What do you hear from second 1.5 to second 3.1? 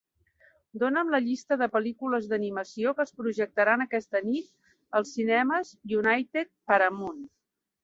de pel·lícules d'animació que